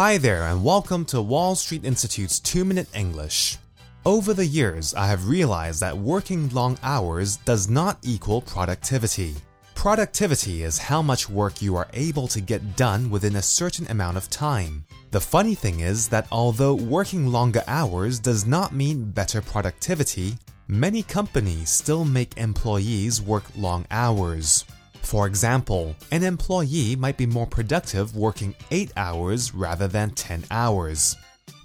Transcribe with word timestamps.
Hi 0.00 0.16
there, 0.16 0.44
and 0.44 0.64
welcome 0.64 1.04
to 1.12 1.20
Wall 1.20 1.54
Street 1.54 1.84
Institute's 1.84 2.40
2 2.40 2.64
Minute 2.64 2.88
English. 2.94 3.58
Over 4.06 4.32
the 4.32 4.46
years, 4.46 4.94
I 4.94 5.06
have 5.08 5.28
realized 5.28 5.82
that 5.82 5.94
working 5.94 6.48
long 6.54 6.78
hours 6.82 7.36
does 7.36 7.68
not 7.68 7.98
equal 8.02 8.40
productivity. 8.40 9.34
Productivity 9.74 10.62
is 10.62 10.78
how 10.78 11.02
much 11.02 11.28
work 11.28 11.60
you 11.60 11.76
are 11.76 11.86
able 11.92 12.28
to 12.28 12.40
get 12.40 12.76
done 12.76 13.10
within 13.10 13.36
a 13.36 13.42
certain 13.42 13.86
amount 13.90 14.16
of 14.16 14.30
time. 14.30 14.86
The 15.10 15.20
funny 15.20 15.54
thing 15.54 15.80
is 15.80 16.08
that 16.08 16.26
although 16.32 16.74
working 16.74 17.26
longer 17.26 17.62
hours 17.66 18.18
does 18.18 18.46
not 18.46 18.72
mean 18.72 19.10
better 19.10 19.42
productivity, 19.42 20.38
many 20.66 21.02
companies 21.02 21.68
still 21.68 22.06
make 22.06 22.38
employees 22.38 23.20
work 23.20 23.44
long 23.54 23.84
hours. 23.90 24.64
For 25.10 25.26
example, 25.26 25.96
an 26.12 26.22
employee 26.22 26.94
might 26.94 27.16
be 27.16 27.26
more 27.26 27.44
productive 27.44 28.14
working 28.14 28.54
8 28.70 28.92
hours 28.96 29.52
rather 29.52 29.88
than 29.88 30.12
10 30.12 30.44
hours. 30.52 31.16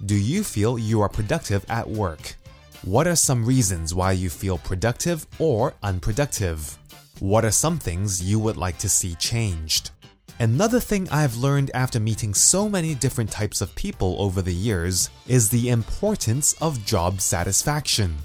Do 0.04 0.16
you 0.16 0.42
feel 0.42 0.80
you 0.80 1.00
are 1.00 1.08
productive 1.08 1.64
at 1.68 1.88
work? 1.88 2.34
What 2.82 3.06
are 3.06 3.14
some 3.14 3.46
reasons 3.46 3.94
why 3.94 4.10
you 4.10 4.30
feel 4.30 4.58
productive 4.58 5.28
or 5.38 5.74
unproductive? 5.84 6.76
What 7.20 7.44
are 7.44 7.52
some 7.52 7.78
things 7.78 8.20
you 8.20 8.40
would 8.40 8.56
like 8.56 8.78
to 8.78 8.88
see 8.88 9.14
changed? 9.14 9.92
Another 10.40 10.80
thing 10.80 11.08
I've 11.12 11.36
learned 11.36 11.70
after 11.72 12.00
meeting 12.00 12.34
so 12.34 12.68
many 12.68 12.96
different 12.96 13.30
types 13.30 13.60
of 13.60 13.72
people 13.76 14.16
over 14.18 14.42
the 14.42 14.52
years 14.52 15.08
is 15.28 15.50
the 15.50 15.68
importance 15.68 16.54
of 16.54 16.84
job 16.84 17.20
satisfaction. 17.20 18.16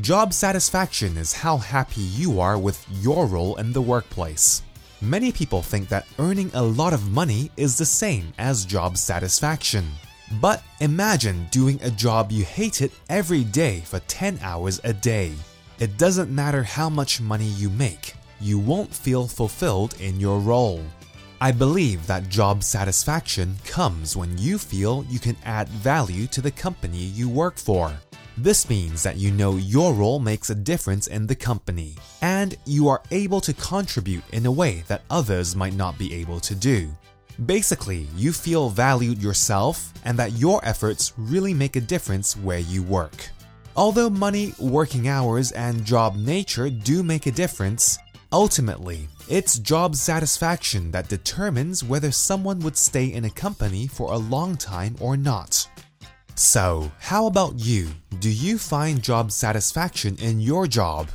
Job 0.00 0.32
satisfaction 0.32 1.16
is 1.16 1.32
how 1.32 1.56
happy 1.56 2.02
you 2.02 2.38
are 2.38 2.56
with 2.56 2.86
your 3.02 3.26
role 3.26 3.56
in 3.56 3.72
the 3.72 3.82
workplace. 3.82 4.62
Many 5.00 5.30
people 5.30 5.62
think 5.62 5.88
that 5.90 6.08
earning 6.18 6.50
a 6.54 6.62
lot 6.62 6.92
of 6.92 7.12
money 7.12 7.52
is 7.56 7.78
the 7.78 7.86
same 7.86 8.32
as 8.36 8.64
job 8.64 8.98
satisfaction. 8.98 9.88
But 10.40 10.64
imagine 10.80 11.46
doing 11.52 11.78
a 11.82 11.90
job 11.90 12.32
you 12.32 12.44
hated 12.44 12.90
every 13.08 13.44
day 13.44 13.82
for 13.82 14.00
10 14.00 14.40
hours 14.42 14.80
a 14.82 14.92
day. 14.92 15.34
It 15.78 15.98
doesn't 15.98 16.34
matter 16.34 16.64
how 16.64 16.88
much 16.88 17.20
money 17.20 17.46
you 17.46 17.70
make, 17.70 18.14
you 18.40 18.58
won't 18.58 18.92
feel 18.92 19.28
fulfilled 19.28 19.94
in 20.00 20.18
your 20.18 20.40
role. 20.40 20.82
I 21.40 21.52
believe 21.52 22.04
that 22.08 22.28
job 22.28 22.64
satisfaction 22.64 23.56
comes 23.64 24.16
when 24.16 24.36
you 24.36 24.58
feel 24.58 25.06
you 25.08 25.20
can 25.20 25.36
add 25.44 25.68
value 25.68 26.26
to 26.26 26.40
the 26.40 26.50
company 26.50 26.98
you 26.98 27.28
work 27.28 27.56
for. 27.56 27.92
This 28.40 28.70
means 28.70 29.02
that 29.02 29.16
you 29.16 29.32
know 29.32 29.56
your 29.56 29.92
role 29.92 30.20
makes 30.20 30.48
a 30.48 30.54
difference 30.54 31.08
in 31.08 31.26
the 31.26 31.34
company, 31.34 31.96
and 32.22 32.56
you 32.66 32.86
are 32.86 33.02
able 33.10 33.40
to 33.40 33.52
contribute 33.52 34.22
in 34.32 34.46
a 34.46 34.52
way 34.52 34.84
that 34.86 35.02
others 35.10 35.56
might 35.56 35.74
not 35.74 35.98
be 35.98 36.14
able 36.14 36.38
to 36.40 36.54
do. 36.54 36.88
Basically, 37.46 38.06
you 38.14 38.32
feel 38.32 38.70
valued 38.70 39.20
yourself 39.20 39.92
and 40.04 40.16
that 40.20 40.38
your 40.38 40.64
efforts 40.64 41.14
really 41.16 41.52
make 41.52 41.74
a 41.74 41.80
difference 41.80 42.36
where 42.36 42.60
you 42.60 42.84
work. 42.84 43.28
Although 43.74 44.08
money, 44.08 44.54
working 44.60 45.08
hours, 45.08 45.50
and 45.50 45.84
job 45.84 46.14
nature 46.14 46.70
do 46.70 47.02
make 47.02 47.26
a 47.26 47.32
difference, 47.32 47.98
ultimately, 48.30 49.08
it's 49.28 49.58
job 49.58 49.96
satisfaction 49.96 50.92
that 50.92 51.08
determines 51.08 51.82
whether 51.82 52.12
someone 52.12 52.60
would 52.60 52.76
stay 52.76 53.06
in 53.06 53.24
a 53.24 53.30
company 53.30 53.88
for 53.88 54.12
a 54.12 54.16
long 54.16 54.56
time 54.56 54.94
or 55.00 55.16
not. 55.16 55.66
So, 56.38 56.92
how 57.00 57.26
about 57.26 57.58
you? 57.58 57.88
Do 58.20 58.30
you 58.30 58.58
find 58.58 59.02
job 59.02 59.32
satisfaction 59.32 60.16
in 60.18 60.40
your 60.40 60.68
job? 60.68 61.08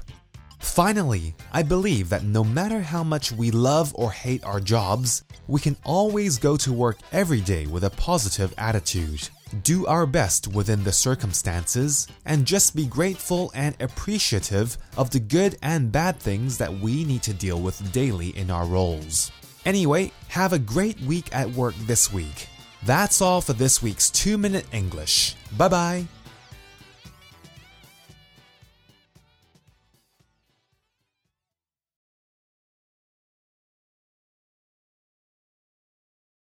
Finally, 0.59 1.33
I 1.53 1.63
believe 1.63 2.09
that 2.09 2.25
no 2.25 2.43
matter 2.43 2.81
how 2.81 3.05
much 3.05 3.31
we 3.31 3.49
love 3.49 3.95
or 3.95 4.11
hate 4.11 4.43
our 4.43 4.59
jobs, 4.59 5.23
we 5.47 5.61
can 5.61 5.77
always 5.85 6.37
go 6.37 6.57
to 6.57 6.73
work 6.73 6.97
every 7.13 7.39
day 7.39 7.67
with 7.67 7.85
a 7.85 7.89
positive 7.91 8.53
attitude. 8.57 9.29
Do 9.63 9.87
our 9.87 10.05
best 10.05 10.49
within 10.49 10.83
the 10.83 10.91
circumstances 10.91 12.05
and 12.25 12.45
just 12.45 12.75
be 12.75 12.85
grateful 12.85 13.49
and 13.55 13.81
appreciative 13.81 14.77
of 14.97 15.09
the 15.11 15.21
good 15.21 15.57
and 15.61 15.89
bad 15.89 16.19
things 16.19 16.57
that 16.57 16.81
we 16.81 17.05
need 17.05 17.23
to 17.23 17.33
deal 17.33 17.61
with 17.61 17.93
daily 17.93 18.35
in 18.37 18.51
our 18.51 18.65
roles. 18.65 19.31
Anyway, 19.65 20.11
have 20.27 20.51
a 20.51 20.59
great 20.59 20.99
week 20.99 21.33
at 21.33 21.49
work 21.49 21.75
this 21.85 22.11
week. 22.11 22.49
That's 22.85 23.21
all 23.21 23.41
for 23.41 23.53
this 23.53 23.81
week's 23.81 24.09
2 24.09 24.37
Minute 24.37 24.65
English. 24.73 25.35
Bye 25.57 25.69
bye. 25.69 26.07